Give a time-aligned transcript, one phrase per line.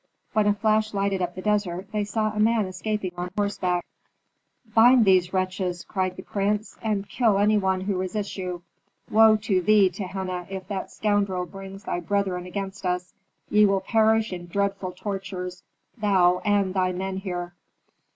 [0.33, 3.85] When a flash lighted up the desert they saw a man escaping on horseback.
[4.73, 8.63] "Bind these wretches!" cried the prince, "and kill any one who resists you.
[9.11, 13.13] Woe to thee, Tehenna, if that scoundrel brings thy brethren against us.
[13.51, 15.61] Ye will perish in dreadful tortures,
[15.95, 17.53] thou and thy men here."